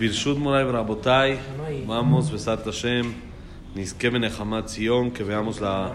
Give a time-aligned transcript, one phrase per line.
[0.00, 1.38] Birshut Moray Brabotai,
[1.86, 3.14] vamos, Besat Hashem,
[3.74, 5.94] Niskeben Echamat Zion, que veamos la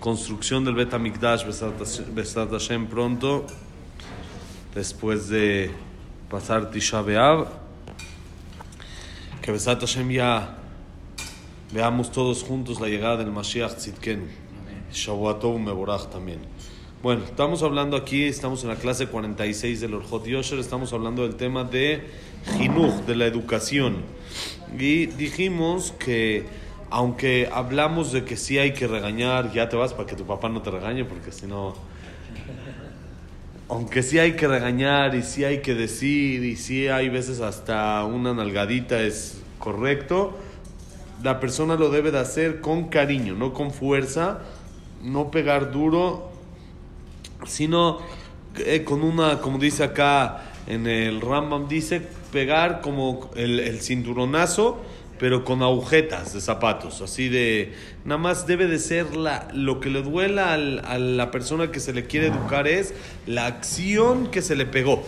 [0.00, 3.46] construcción del Bet Amikdash, Besat Hashem pronto,
[4.74, 5.70] después de
[6.28, 7.46] pasar Tisha B'Av,
[9.40, 10.56] que Besat Hashem ya
[11.72, 14.26] veamos todos juntos la llegada del Mashiach Tzidkenu,
[14.92, 16.40] Shavuatov Meborach también.
[17.06, 21.36] Bueno, estamos hablando aquí, estamos en la clase 46 del Orjot Yosher, estamos hablando del
[21.36, 22.02] tema de
[22.58, 23.98] Jinuj, de la educación.
[24.76, 26.46] Y dijimos que,
[26.90, 30.48] aunque hablamos de que sí hay que regañar, ya te vas para que tu papá
[30.48, 31.76] no te regañe, porque si no.
[33.68, 38.04] Aunque sí hay que regañar y sí hay que decir y sí hay veces hasta
[38.04, 40.36] una nalgadita es correcto,
[41.22, 44.40] la persona lo debe de hacer con cariño, no con fuerza,
[45.04, 46.34] no pegar duro
[47.46, 47.98] sino
[48.58, 54.82] eh, con una, como dice acá en el Rambam, dice pegar como el, el, cinturonazo,
[55.18, 57.72] pero con agujetas de zapatos, así de,
[58.04, 61.92] nada más debe de ser la, lo que le duela a la persona que se
[61.92, 62.92] le quiere educar es
[63.26, 65.02] la acción que se le pegó,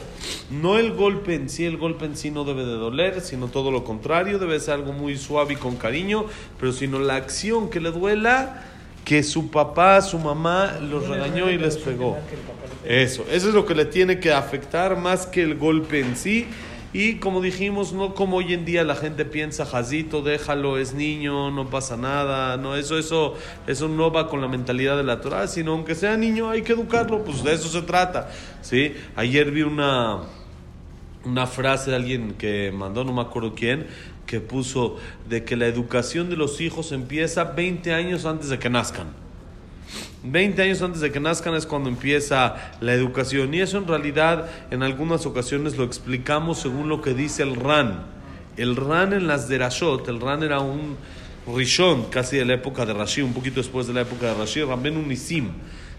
[0.50, 3.70] no el golpe en sí, el golpe en sí no debe de doler, sino todo
[3.70, 6.26] lo contrario, debe ser algo muy suave y con cariño,
[6.58, 8.64] pero sino la acción que le duela
[9.08, 12.18] que su papá, su mamá los regañó y les pegó.
[12.84, 16.46] Eso, eso es lo que le tiene que afectar más que el golpe en sí.
[16.92, 21.50] Y como dijimos, no como hoy en día la gente piensa, Jazito, déjalo, es niño,
[21.50, 22.58] no pasa nada.
[22.58, 23.34] No, eso, eso,
[23.66, 26.74] eso no va con la mentalidad de la Torah, sino aunque sea niño hay que
[26.74, 28.30] educarlo, pues de eso se trata.
[28.60, 28.94] ¿sí?
[29.16, 30.18] Ayer vi una,
[31.24, 33.86] una frase de alguien que mandó, no me acuerdo quién,
[34.28, 34.98] que puso
[35.28, 39.08] de que la educación de los hijos empieza 20 años antes de que nazcan.
[40.22, 44.50] 20 años antes de que nazcan es cuando empieza la educación y eso en realidad
[44.70, 48.04] en algunas ocasiones lo explicamos según lo que dice el RAN.
[48.58, 50.96] El RAN en las Derashot, el RAN era un
[51.46, 54.62] Rishon casi de la época de Rashi, un poquito después de la época de Rashi,
[54.62, 55.48] Ramben Unisim.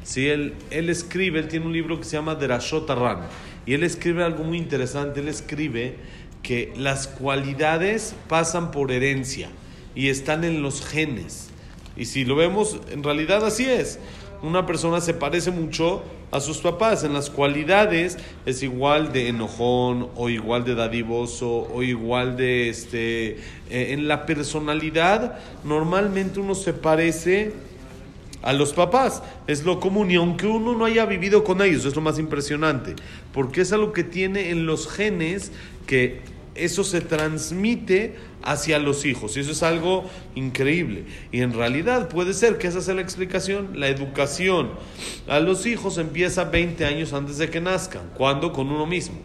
[0.03, 3.22] Sí, él, él escribe, él tiene un libro que se llama Derashot RAN
[3.66, 5.97] y él escribe algo muy interesante, él escribe
[6.41, 9.50] que las cualidades pasan por herencia
[9.95, 11.50] y están en los genes.
[11.97, 14.00] Y si lo vemos, en realidad así es.
[14.41, 16.01] Una persona se parece mucho
[16.31, 17.03] a sus papás.
[17.03, 23.39] En las cualidades es igual de enojón o igual de dadivoso o igual de este...
[23.69, 27.51] en la personalidad normalmente uno se parece
[28.41, 29.23] a los papás.
[29.47, 32.95] Es lo común y aunque uno no haya vivido con ellos, es lo más impresionante.
[33.33, 35.51] Porque es algo que tiene en los genes
[35.85, 36.22] que
[36.55, 39.38] eso se transmite hacia los hijos.
[39.38, 41.05] Y eso es algo increíble.
[41.31, 43.79] Y en realidad puede ser que esa sea la explicación.
[43.79, 44.71] La educación
[45.27, 48.09] a los hijos empieza 20 años antes de que nazcan.
[48.16, 48.51] ¿Cuándo?
[48.51, 49.19] Con uno mismo.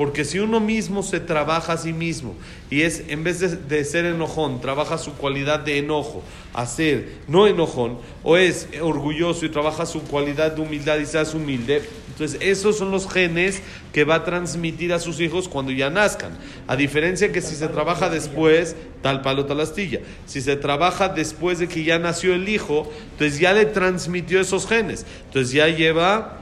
[0.00, 2.34] Porque si uno mismo se trabaja a sí mismo
[2.70, 6.22] y es, en vez de, ser enojón, trabaja su cualidad de enojo,
[6.54, 11.34] a ser no enojón, o es orgulloso y trabaja su cualidad de humildad y seas
[11.34, 13.60] humilde, entonces esos son los genes
[13.92, 16.32] que va a transmitir a sus hijos cuando ya nazcan.
[16.66, 20.00] A diferencia que si se trabaja después, tal palo, tal astilla.
[20.24, 24.66] Si se trabaja después de que ya nació el hijo, entonces ya le transmitió esos
[24.66, 25.04] genes.
[25.26, 26.39] Entonces ya lleva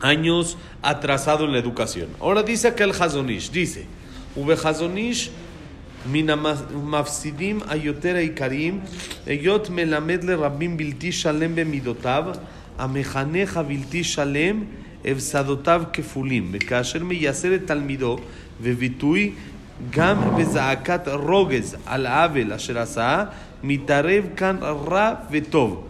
[0.00, 2.08] años atrasado en la educación.
[2.20, 3.86] Ahora dice que el Hazonish, dice,
[4.36, 5.30] Ube Hazonish,
[6.06, 8.80] מן המפסידים היותר העיקריים,
[9.26, 12.24] היות מלמד לרבים בלתי שלם במידותיו,
[12.78, 14.64] המחנך הבלתי שלם,
[15.04, 18.18] הפסדותיו כפולים, וכאשר מייסר את תלמידו
[18.60, 19.32] וביטוי
[19.90, 23.24] גם בזעקת רוגז על העוול אשר עשה,
[23.62, 25.86] מתערב כאן רע וטוב.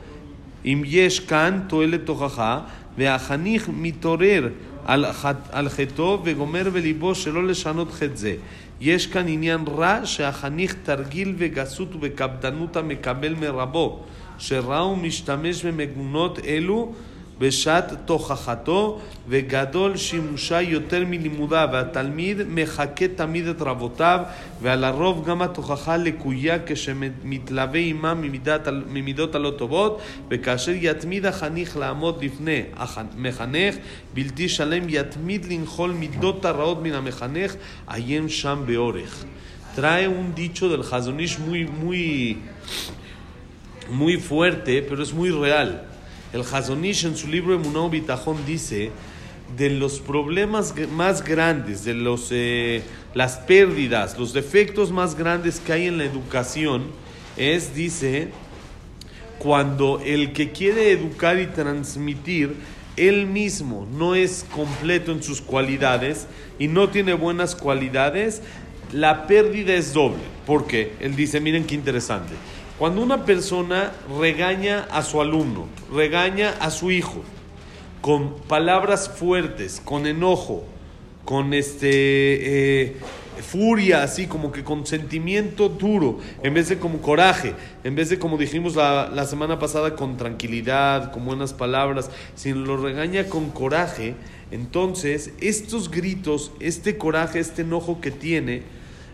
[0.64, 2.60] אם יש כאן תועלת תוכחה,
[2.97, 4.49] והחניך מתעורר
[4.85, 5.05] על,
[5.51, 8.35] על חטאו וגומר בליבו שלא לשנות חטא זה.
[8.81, 13.99] יש כאן עניין רע שהחניך תרגיל וגסות ובקפדנות המקבל מרבו,
[14.37, 16.93] שראה ומשתמש במגונות אלו
[17.39, 24.19] בשעת תוכחתו וגדול שימושה יותר מלימודיו והתלמיד מחקה תמיד את רבותיו
[24.61, 32.23] ועל הרוב גם התוכחה לקויה כשמתלווה עמה ממידת, ממידות הלא טובות וכאשר יתמיד החניך לעמוד
[32.23, 33.75] לפני המחנך
[34.13, 37.55] בלתי שלם יתמיד לנחול מידות הרעות מן המחנך
[37.87, 39.25] עיין שם באורך.
[39.75, 42.37] Trae un dicho del Hazonish muy, muy,
[43.89, 45.69] muy fuerte, pero es muy real.
[46.33, 48.91] El Hazonish en su libro Emunao Bitajón dice
[49.57, 52.83] de los problemas más grandes, de los, eh,
[53.13, 56.87] las pérdidas, los defectos más grandes que hay en la educación,
[57.37, 58.29] es, dice,
[59.39, 62.55] cuando el que quiere educar y transmitir,
[62.97, 66.27] él mismo no es completo en sus cualidades
[66.59, 68.41] y no tiene buenas cualidades,
[68.91, 70.23] la pérdida es doble.
[70.45, 70.93] ¿Por qué?
[70.99, 72.33] Él dice, miren qué interesante.
[72.77, 77.23] Cuando una persona regaña a su alumno, regaña a su hijo,
[78.01, 80.65] con palabras fuertes, con enojo,
[81.23, 82.97] con este eh,
[83.41, 87.53] furia, así como que con sentimiento duro, en vez de como coraje,
[87.85, 92.51] en vez de como dijimos la, la semana pasada, con tranquilidad, con buenas palabras, si
[92.51, 94.15] lo regaña con coraje,
[94.51, 98.63] entonces estos gritos, este coraje, este enojo que tiene,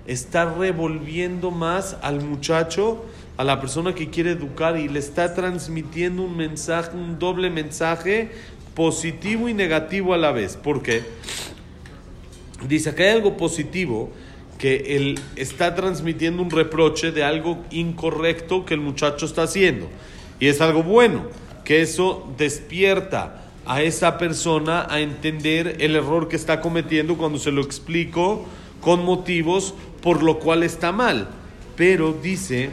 [0.05, 3.05] está revolviendo más al muchacho,
[3.37, 8.31] a la persona que quiere educar y le está transmitiendo un mensaje, un doble mensaje
[8.75, 10.57] positivo y negativo a la vez.
[10.57, 11.03] ¿Por qué?
[12.67, 14.11] Dice que hay algo positivo
[14.57, 19.87] que él está transmitiendo un reproche de algo incorrecto que el muchacho está haciendo.
[20.39, 21.23] Y es algo bueno,
[21.63, 27.51] que eso despierta a esa persona a entender el error que está cometiendo cuando se
[27.51, 28.45] lo explico
[28.81, 31.27] con motivos por lo cual está mal.
[31.75, 32.69] Pero dice,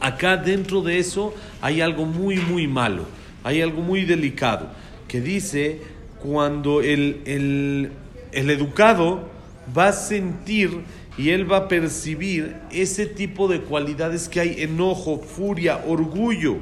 [0.00, 3.06] acá dentro de eso hay algo muy, muy malo,
[3.44, 4.70] hay algo muy delicado,
[5.08, 5.80] que dice
[6.20, 7.90] cuando el, el
[8.36, 9.30] el educado
[9.76, 10.82] va a sentir
[11.16, 16.56] y él va a percibir ese tipo de cualidades que hay, enojo, furia, orgullo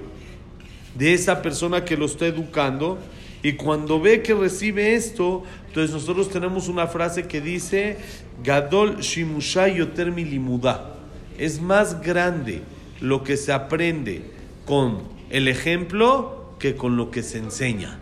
[0.95, 3.01] de esa persona que lo está educando.
[3.45, 7.99] Y cuando ve que recibe esto, entonces nosotros tenemos una frase que dice,
[8.43, 10.95] Gadol Shimushay Yoter Limuda.
[11.37, 12.63] Es más grande
[13.03, 14.23] lo que se aprende
[14.65, 18.01] con el ejemplo que con lo que se enseña.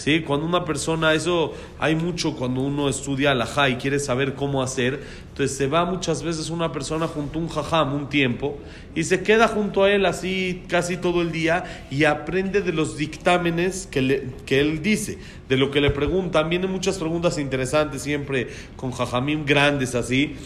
[0.00, 0.20] ¿Sí?
[0.20, 5.00] Cuando una persona, eso hay mucho cuando uno estudia la y quiere saber cómo hacer,
[5.28, 8.58] entonces se va muchas veces una persona junto a un jajam un tiempo
[8.94, 12.96] y se queda junto a él así casi todo el día y aprende de los
[12.96, 15.18] dictámenes que, que él dice,
[15.48, 16.48] de lo que le preguntan.
[16.48, 20.36] Vienen muchas preguntas interesantes siempre con jajamim grandes así.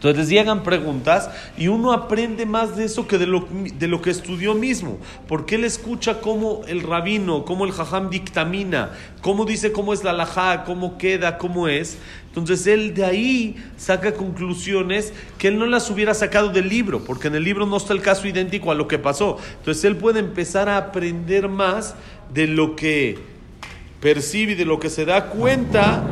[0.00, 4.08] Entonces llegan preguntas y uno aprende más de eso que de lo, de lo que
[4.08, 4.98] estudió mismo.
[5.28, 10.14] Porque él escucha cómo el rabino, cómo el jajam dictamina, cómo dice cómo es la
[10.14, 11.98] lajá, cómo queda, cómo es.
[12.28, 17.28] Entonces él de ahí saca conclusiones que él no las hubiera sacado del libro, porque
[17.28, 19.36] en el libro no está el caso idéntico a lo que pasó.
[19.58, 21.94] Entonces él puede empezar a aprender más
[22.32, 23.18] de lo que
[24.00, 26.02] percibe de lo que se da cuenta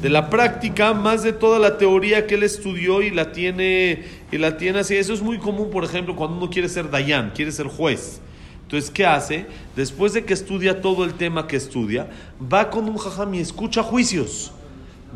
[0.00, 4.38] de la práctica más de toda la teoría que él estudió y la tiene y
[4.38, 4.96] la tiene así.
[4.96, 8.20] Eso es muy común por ejemplo cuando uno quiere ser dayan quiere ser juez.
[8.62, 12.08] Entonces qué hace después de que estudia todo el tema que estudia
[12.40, 14.52] va con un jajam y escucha juicios.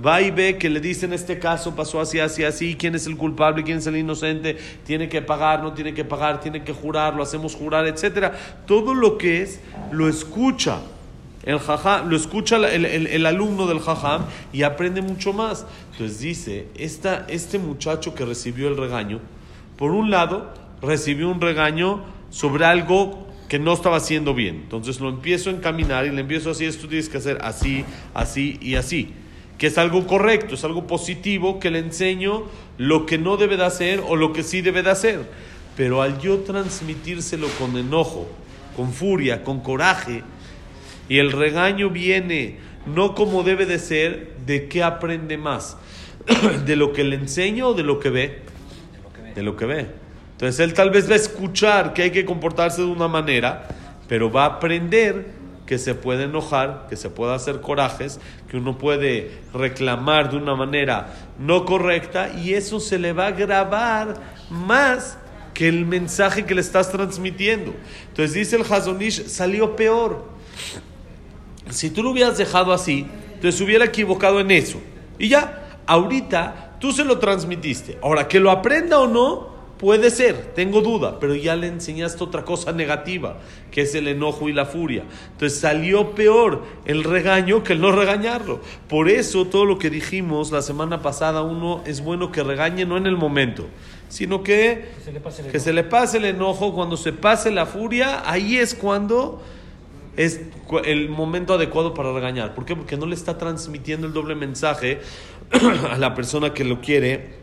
[0.04, 3.06] Va y ve que le dice en este caso pasó así, así, así, quién es
[3.06, 4.56] el culpable, quién es el inocente,
[4.86, 8.32] tiene que pagar, no tiene que pagar, tiene que jurar, lo hacemos jurar, etcétera.
[8.66, 9.60] Todo lo que es,
[9.90, 10.78] lo escucha
[11.42, 11.58] el
[12.08, 15.66] lo escucha el, alumno del jajam y aprende mucho más.
[15.92, 19.20] Entonces dice, esta, este muchacho que recibió el regaño,
[19.76, 20.52] por un lado,
[20.82, 24.56] recibió un regaño sobre algo que no estaba haciendo bien.
[24.56, 28.58] Entonces lo empiezo a encaminar y le empiezo así, esto tienes que hacer así, así
[28.60, 29.14] y así.
[29.56, 32.44] Que es algo correcto, es algo positivo, que le enseño
[32.76, 35.30] lo que no debe de hacer o lo que sí debe de hacer.
[35.76, 38.28] Pero al yo transmitírselo con enojo,
[38.76, 40.22] con furia, con coraje,
[41.10, 45.76] y el regaño viene no como debe de ser, ¿de qué aprende más?
[46.64, 48.38] ¿De lo que le enseño o de lo que ve?
[49.34, 49.86] De lo que ve.
[50.32, 53.66] Entonces él tal vez va a escuchar que hay que comportarse de una manera,
[54.06, 55.26] pero va a aprender
[55.66, 60.54] que se puede enojar, que se puede hacer corajes, que uno puede reclamar de una
[60.54, 64.14] manera no correcta y eso se le va a grabar
[64.48, 65.18] más
[65.54, 67.74] que el mensaje que le estás transmitiendo.
[68.10, 70.38] Entonces dice el Hazonish, salió peor.
[71.70, 73.06] Si tú lo hubieras dejado así,
[73.40, 74.80] te hubiera equivocado en eso.
[75.18, 77.98] Y ya, ahorita tú se lo transmitiste.
[78.02, 79.50] Ahora, que lo aprenda o no,
[79.80, 83.38] puede ser, tengo duda, pero ya le enseñaste otra cosa negativa,
[83.70, 85.04] que es el enojo y la furia.
[85.32, 88.60] Entonces salió peor el regaño que el no regañarlo.
[88.88, 92.98] Por eso todo lo que dijimos la semana pasada, uno es bueno que regañe no
[92.98, 93.68] en el momento,
[94.10, 97.50] sino que, que, se, le pase que se le pase el enojo, cuando se pase
[97.50, 99.40] la furia, ahí es cuando
[100.24, 100.42] es
[100.84, 102.54] el momento adecuado para regañar.
[102.54, 102.76] ¿Por qué?
[102.76, 105.00] Porque no le está transmitiendo el doble mensaje
[105.90, 107.36] a la persona que lo quiere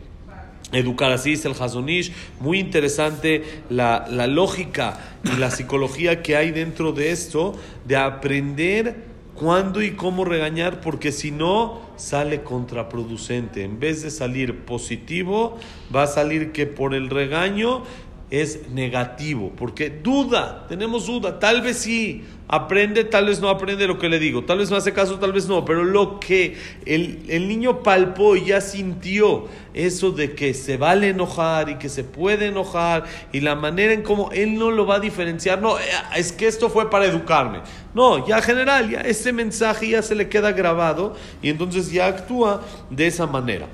[0.70, 1.10] educar.
[1.10, 2.12] Así es el Hazonish.
[2.38, 7.54] Muy interesante la, la lógica y la psicología que hay dentro de esto,
[7.84, 13.64] de aprender cuándo y cómo regañar, porque si no, sale contraproducente.
[13.64, 15.58] En vez de salir positivo,
[15.94, 17.82] va a salir que por el regaño
[18.30, 23.98] es negativo, porque duda, tenemos duda, tal vez sí, aprende, tal vez no aprende lo
[23.98, 27.20] que le digo, tal vez no hace caso, tal vez no, pero lo que el,
[27.28, 32.04] el niño palpó y ya sintió, eso de que se vale enojar y que se
[32.04, 35.84] puede enojar y la manera en cómo él no lo va a diferenciar, no, eh,
[36.14, 37.60] es que esto fue para educarme,
[37.94, 42.62] no, ya general, ya ese mensaje ya se le queda grabado y entonces ya actúa
[42.90, 43.68] de esa manera.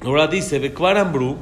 [0.00, 1.36] Ahora dice, Bekvarambru,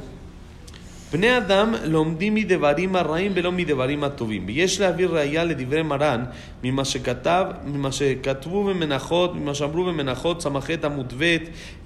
[1.12, 4.44] בני אדם לומדים מדברים הרעים ולא מדברים הטובים.
[4.46, 6.24] ויש להביא ראייה לדברי מרן
[6.64, 11.36] ממה שכתב, ממה שכתבו במנחות, ממה שאמרו במנחות ס"ח עמוד ב',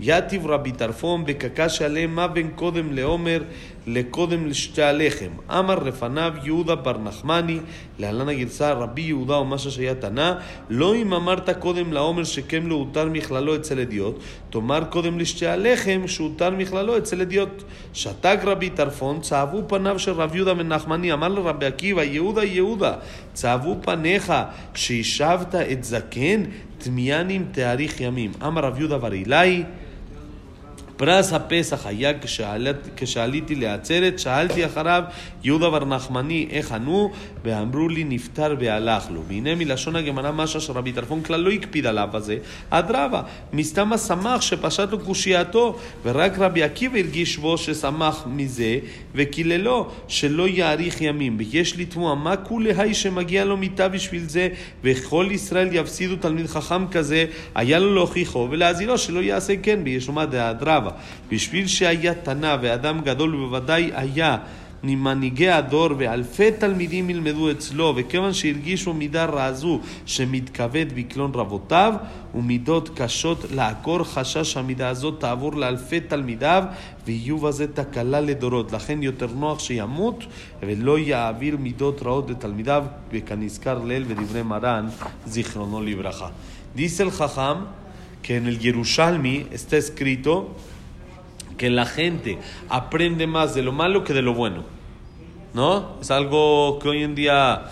[0.00, 3.42] יתיב רבי טרפון בקקש עליהם מה בין קודם לעומר
[3.88, 5.30] לקודם לשתי הלחם.
[5.50, 7.58] אמר לפניו יהודה בר נחמני,
[7.98, 10.32] להלן הגרסה רבי יהודה או משהו שהיה תנא,
[10.70, 14.18] לא אם אמרת קודם לעומר שכם לא הותר מכללו אצל אדיוט,
[14.50, 17.62] תאמר קודם לשתי הלחם שהותר מכללו אצל אדיוט.
[17.92, 22.94] שתק רבי טרפון, צהבו פניו של רב יהודה בן נחמני, אמר לרבי עקיבא, יהודה יהודה,
[23.32, 24.32] צהבו פניך
[24.74, 26.42] כשהשבת את זקן,
[26.78, 28.32] תמיאנים תאריך ימים.
[28.46, 29.62] אמר רב יהודה בר אילאי
[30.99, 32.11] פרס הפסח היה
[32.95, 35.03] כשעליתי לעצרת, שאלתי אחריו
[35.43, 37.11] יהודה בר נחמני איך ענו,
[37.43, 39.23] ואמרו לי נפטר והלך לו.
[39.27, 42.37] והנה מלשון הגמרא משהו שרבי טרפון כלל לא הקפיד עליו הזה,
[42.69, 43.21] אדרבה,
[43.53, 48.77] מסתמה שמח שפשט לו קושייתו, ורק רבי עקיבא הרגיש בו ששמח מזה,
[49.15, 51.37] וקיללו שלא יאריך ימים.
[51.39, 54.47] ויש לתמוה מה כולי שמגיע לו מיתה בשביל זה,
[54.83, 57.25] וכל ישראל יפסידו תלמיד חכם כזה,
[57.55, 60.88] היה לו להוכיחו ולהזהירו שלא יעשה כן בישומה דאדרבה.
[61.31, 64.37] בשביל שהיה תנא ואדם גדול ובוודאי היה
[64.83, 71.93] ממנהיגי הדור ואלפי תלמידים ילמדו אצלו וכיוון שהרגישו מידה רע זו שמתכבד בקלון רבותיו
[72.35, 76.63] ומידות קשות לעקור חשש שהמידה הזאת תעבור לאלפי תלמידיו
[77.05, 80.23] ויהיו בזה תקלה לדורות לכן יותר נוח שימות
[80.61, 84.87] ולא יעביר מידות רעות לתלמידיו וכנזכר לעיל בדברי מרן
[85.25, 86.27] זיכרונו לברכה.
[86.75, 87.67] Jajam
[88.21, 90.55] que en el Yerushalmi está escrito
[91.59, 92.39] que la gente
[92.69, 94.63] aprende más de lo malo que de lo bueno.
[95.53, 95.97] ¿No?
[96.01, 97.65] Es algo que hoy en día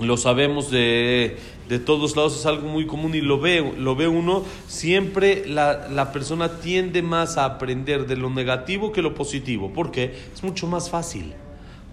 [0.00, 1.38] lo sabemos de,
[1.68, 4.44] de todos lados, es algo muy común y lo ve, lo ve uno.
[4.66, 9.72] Siempre la, la persona tiende más a aprender de lo negativo que lo positivo.
[9.74, 11.32] porque Es mucho más fácil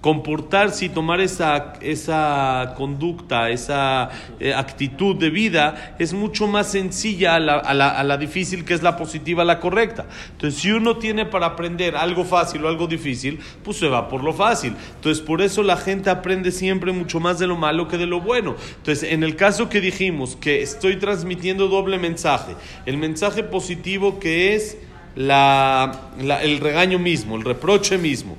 [0.02, 7.36] comportarse y tomar esa, esa conducta, esa eh, actitud de vida es mucho más sencilla
[7.36, 10.06] a la, a, la, a la, difícil que es la positiva, la correcta.
[10.32, 14.24] Entonces, si uno tiene para aprender algo fácil o algo difícil, pues se va por
[14.24, 14.74] lo fácil.
[14.96, 18.22] Entonces, por eso la gente aprende siempre mucho más de lo malo que de lo
[18.22, 18.56] bueno.
[18.78, 24.56] Entonces, en el caso que dijimos que estoy transmitiendo doble mensaje, el mensaje positivo que
[24.56, 24.78] es
[25.16, 28.38] la, la, el regaño mismo, el reproche mismo.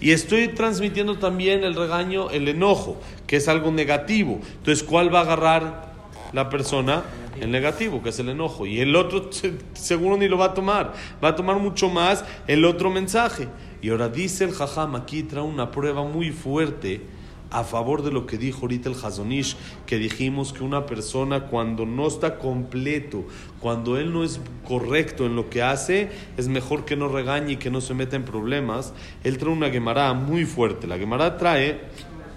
[0.00, 4.40] Y estoy transmitiendo también el regaño, el enojo, que es algo negativo.
[4.58, 5.92] Entonces, ¿cuál va a agarrar
[6.32, 7.02] la persona?
[7.40, 8.66] El negativo, que es el enojo.
[8.66, 9.30] Y el otro
[9.74, 10.94] seguro ni lo va a tomar.
[11.22, 13.48] Va a tomar mucho más el otro mensaje.
[13.82, 17.17] Y ahora dice el jajam, aquí trae una prueba muy fuerte
[17.50, 21.86] a favor de lo que dijo ahorita el Hazonish, que dijimos que una persona cuando
[21.86, 23.24] no está completo,
[23.60, 27.56] cuando él no es correcto en lo que hace, es mejor que no regañe y
[27.56, 28.92] que no se meta en problemas.
[29.24, 30.86] Él trae una Gemara muy fuerte.
[30.86, 31.80] La Gemara trae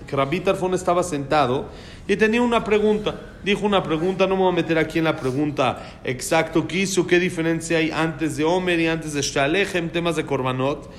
[0.08, 1.70] que Rabbi Tarfón estaba sentado
[2.08, 3.20] y tenía una pregunta.
[3.44, 7.08] Dijo una pregunta, no me voy a meter aquí en la pregunta exacto qué hizo,
[7.08, 10.90] qué diferencia hay antes de Omer y antes de Shalech en temas de Korbanot.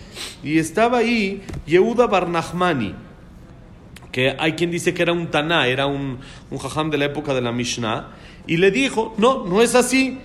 [0.42, 2.94] Y estaba ahí Yehuda Barnachmani
[4.12, 6.18] que hay quien dice que era un Taná, era un,
[6.50, 8.10] un jajam de la época de la Mishnah,
[8.46, 10.18] y le dijo, no, no es así,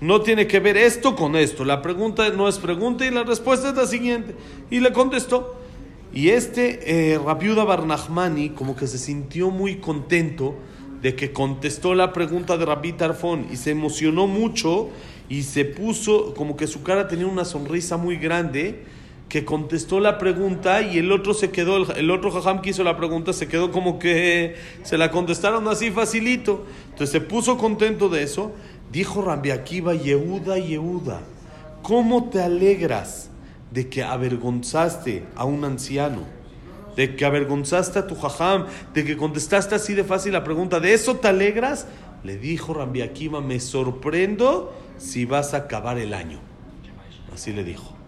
[0.00, 3.68] no tiene que ver esto con esto, la pregunta no es pregunta y la respuesta
[3.68, 4.34] es la siguiente,
[4.70, 5.58] y le contestó.
[6.14, 10.54] Y este eh, Rabiuda Barnahmani como que se sintió muy contento
[11.00, 14.90] de que contestó la pregunta de Rabbi Tarfón y se emocionó mucho
[15.28, 18.84] y se puso como que su cara tenía una sonrisa muy grande
[19.32, 22.98] que contestó la pregunta y el otro se quedó, el, otro jajam que hizo la
[22.98, 26.66] pregunta se quedó como que se la contestaron así facilito.
[26.90, 28.52] Entonces se puso contento de eso.
[28.90, 31.22] Dijo Rabbi Akiva, Yehuda, Yehuda,
[31.80, 33.30] ¿cómo te alegras
[33.70, 36.24] de que avergonzaste a un anciano?
[36.94, 40.92] De que avergonzaste a tu jajam, de que contestaste así de fácil la pregunta, ¿de
[40.92, 41.86] eso te alegras?
[42.22, 46.38] Le dijo Rabbi Akiva, me sorprendo si vas a acabar el año.
[47.32, 48.01] Así le dijo.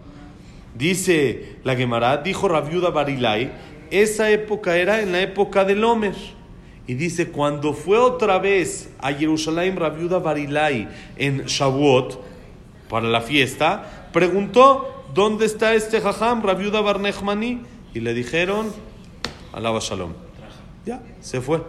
[0.75, 3.51] Dice la Gemara, dijo Rabiuda Barilai,
[3.91, 6.15] esa época era en la época del Homer.
[6.87, 12.21] Y dice, cuando fue otra vez a Jerusalén Rabiuda Barilai en Shavuot,
[12.89, 17.61] para la fiesta, preguntó, ¿dónde está este jajam, Rabiuda Barnechmani?
[17.93, 18.71] Y le dijeron,
[19.53, 20.13] alaba shalom.
[20.85, 21.63] Ya, se fue.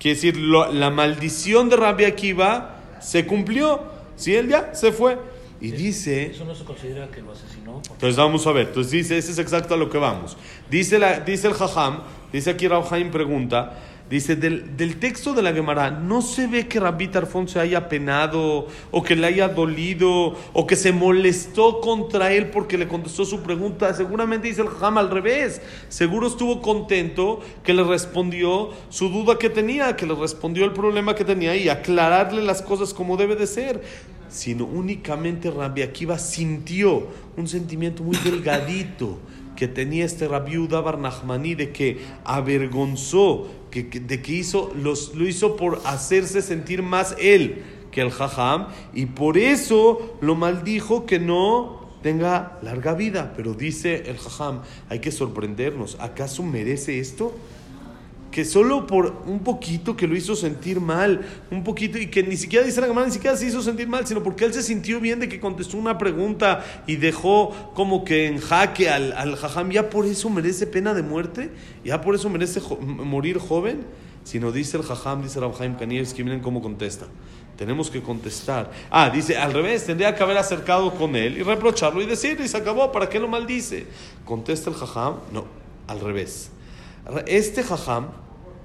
[0.00, 3.80] Quiere decir, la maldición de Rabbi Akiva se cumplió.
[4.16, 5.16] Si él ya se fue.
[5.62, 6.26] Y dice...
[6.26, 7.80] Eso no se considera que lo asesinó.
[7.92, 8.66] Entonces vamos a ver.
[8.66, 10.36] Entonces dice, ese es exacto a lo que vamos.
[10.68, 12.00] Dice, la, dice el Jajam,
[12.32, 13.78] dice aquí Haim pregunta,
[14.10, 17.88] dice, del, del texto de la Gemara, no se ve que Rabbi Tarfón se haya
[17.88, 23.24] penado, o que le haya dolido, o que se molestó contra él porque le contestó
[23.24, 23.94] su pregunta.
[23.94, 25.62] Seguramente dice el Jajam al revés.
[25.88, 31.14] Seguro estuvo contento que le respondió su duda que tenía, que le respondió el problema
[31.14, 33.80] que tenía y aclararle las cosas como debe de ser
[34.32, 39.18] sino únicamente Rabbi Akiva sintió un sentimiento muy delgadito
[39.56, 45.26] que tenía este Rabbi Uda Barnahmani de que avergonzó, que- de que hizo, los, lo
[45.28, 51.18] hizo por hacerse sentir más él que el Jajam y por eso lo maldijo que
[51.18, 53.34] no tenga larga vida.
[53.36, 57.34] Pero dice el Jajam, hay que sorprendernos, ¿acaso merece esto?
[58.32, 61.20] Que solo por un poquito que lo hizo sentir mal,
[61.50, 64.06] un poquito, y que ni siquiera dice la Gemara, ni siquiera se hizo sentir mal,
[64.06, 68.26] sino porque él se sintió bien de que contestó una pregunta y dejó como que
[68.26, 71.50] en jaque al, al jajam, ya por eso merece pena de muerte,
[71.84, 73.84] ya por eso merece morir joven,
[74.24, 77.06] sino dice el jajam, dice Rabhaim Kanievski, miren cómo contesta.
[77.58, 78.72] Tenemos que contestar.
[78.90, 82.48] Ah, dice, al revés, tendría que haber acercado con él y reprocharlo y decirle, y
[82.48, 83.86] se acabó, ¿para qué lo maldice?
[84.24, 85.44] Contesta el jajam, no,
[85.86, 86.50] al revés.
[87.26, 88.08] Este jajam,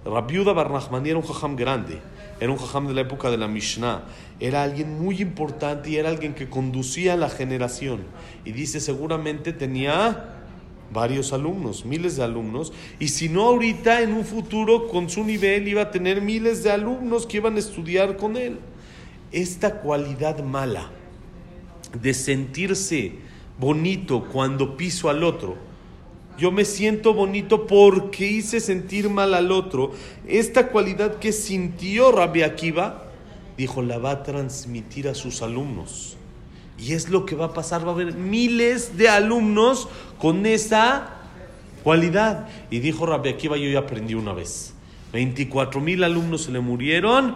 [0.07, 1.99] Rabiuda Barnahmani era un jajam grande,
[2.39, 4.05] era un jajam de la época de la Mishnah,
[4.39, 8.01] era alguien muy importante y era alguien que conducía la generación.
[8.45, 10.35] Y dice, seguramente tenía
[10.93, 15.67] varios alumnos, miles de alumnos, y si no ahorita, en un futuro, con su nivel,
[15.67, 18.59] iba a tener miles de alumnos que iban a estudiar con él.
[19.31, 20.89] Esta cualidad mala
[22.01, 23.13] de sentirse
[23.59, 25.57] bonito cuando piso al otro,
[26.37, 29.91] yo me siento bonito porque hice sentir mal al otro.
[30.27, 33.05] Esta cualidad que sintió Rabbi Akiva,
[33.57, 36.15] dijo, la va a transmitir a sus alumnos.
[36.77, 39.89] Y es lo que va a pasar, va a haber miles de alumnos
[40.19, 41.15] con esa
[41.83, 42.47] cualidad.
[42.69, 44.73] Y dijo Rabbi Akiva, yo ya aprendí una vez.
[45.13, 47.35] 24 mil alumnos se le murieron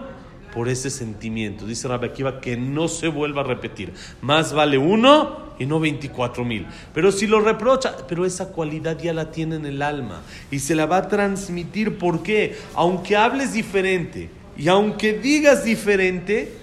[0.54, 1.66] por ese sentimiento.
[1.66, 3.94] Dice Rabbi Akiva que no se vuelva a repetir.
[4.22, 6.68] Más vale uno y no 24 mil.
[6.94, 10.76] Pero si lo reprocha, pero esa cualidad ya la tiene en el alma y se
[10.76, 11.98] la va a transmitir.
[11.98, 12.58] ¿Por qué?
[12.76, 16.58] Aunque hables diferente y aunque digas diferente,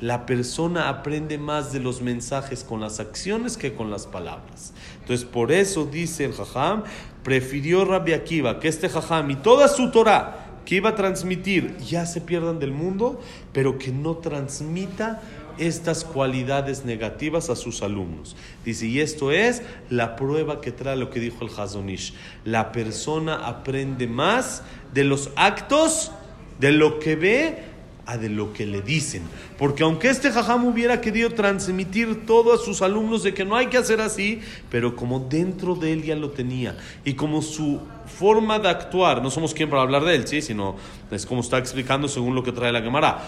[0.00, 4.72] la persona aprende más de los mensajes con las acciones que con las palabras.
[5.00, 6.84] Entonces, por eso dice el Jajam,
[7.22, 12.06] prefirió Rabbi Akiva que este Jajam y toda su Torah que iba a transmitir ya
[12.06, 13.20] se pierdan del mundo,
[13.52, 15.20] pero que no transmita
[15.58, 18.36] estas cualidades negativas a sus alumnos.
[18.64, 22.14] Dice, y esto es la prueba que trae lo que dijo el Hazonish.
[22.44, 24.62] La persona aprende más
[24.94, 26.12] de los actos,
[26.58, 27.69] de lo que ve,
[28.06, 29.22] a de lo que le dicen.
[29.58, 33.66] Porque aunque este jajam hubiera querido transmitir todo a sus alumnos de que no hay
[33.66, 37.80] que hacer así, pero como dentro de él ya lo tenía y como su
[38.18, 40.42] forma de actuar, no somos quien para hablar de él, ¿sí?
[40.42, 40.76] sino
[41.10, 43.18] es como está explicando según lo que trae la Gemara.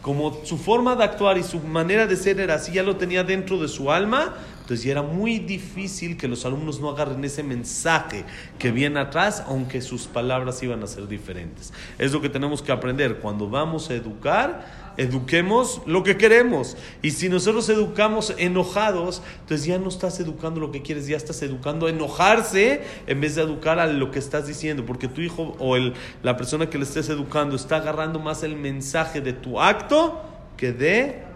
[0.00, 3.22] Como su forma de actuar y su manera de ser era así, ya lo tenía
[3.22, 4.34] dentro de su alma,
[4.72, 8.24] entonces era muy difícil que los alumnos no agarren ese mensaje
[8.58, 11.74] que viene atrás, aunque sus palabras iban a ser diferentes.
[11.98, 13.18] Es lo que tenemos que aprender.
[13.18, 16.78] Cuando vamos a educar, eduquemos lo que queremos.
[17.02, 21.42] Y si nosotros educamos enojados, entonces ya no estás educando lo que quieres, ya estás
[21.42, 24.86] educando a enojarse en vez de educar a lo que estás diciendo.
[24.86, 25.76] Porque tu hijo o
[26.22, 30.22] la persona que le estés educando está agarrando más el mensaje de tu acto
[30.56, 31.31] que de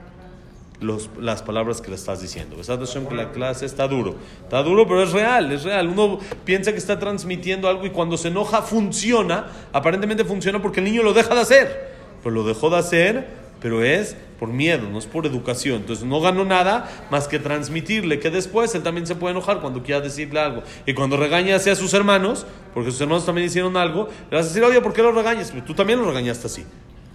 [0.80, 2.56] los, las palabras que le estás diciendo.
[2.56, 4.16] Que la clase está duro.
[4.42, 5.88] Está duro, pero es real, es real.
[5.88, 9.46] Uno piensa que está transmitiendo algo y cuando se enoja funciona.
[9.72, 11.96] Aparentemente funciona porque el niño lo deja de hacer.
[12.22, 13.26] Pero lo dejó de hacer,
[13.60, 15.76] pero es por miedo, no es por educación.
[15.76, 19.82] Entonces no ganó nada más que transmitirle que después él también se puede enojar cuando
[19.82, 20.62] quiera decirle algo.
[20.84, 24.48] Y cuando regaña hacia sus hermanos, porque sus hermanos también hicieron algo, le vas a
[24.48, 25.52] decir, oye, ¿por qué lo regañas?
[25.66, 26.64] Tú también lo regañaste así.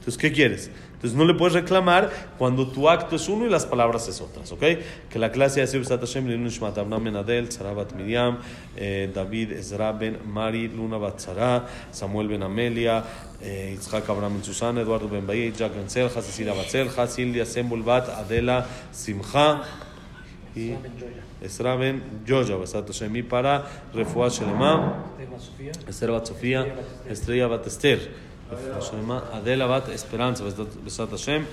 [0.02, 0.72] Entonces, ¿qué quieres?
[0.94, 2.10] Entonces, no le puedes reclamar
[2.40, 4.64] cuando tu acto es uno y las palabras es otras, ¿ok?
[5.12, 8.40] Que la clase así, Besat Hashem, Linu Shmat, Abnam Ben Adel, Tzara Bat Miriam,
[8.76, 13.04] eh, David Ezra Ben Mari, Luna Bat Tzara, Samuel Ben Amelia,
[13.44, 17.46] eh, Yitzhak Abraham Ben Susana, Eduardo Ben Baye, Jack Ben Selja, Cecilia Bat Selja, Silvia
[17.46, 19.62] Sembul Bat, Adela Simcha,
[20.56, 20.74] y.
[21.44, 25.72] Ezra Ben Joja, Besat Hashem, y para Refuah Shelema, Tema Sofía.
[29.34, 30.44] Adela Bat Esperanza,
[30.84, 31.46] Besat Hashem,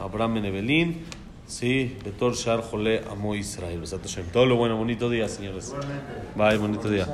[0.00, 1.04] Abraham Ben Evelyn,
[1.48, 3.80] Sí, Betor Shar Jole Amo Israel.
[3.80, 4.26] Besat Hashem.
[4.26, 5.74] Todo lo bueno, bonito día, señores.
[6.36, 7.06] Bye, bonito día.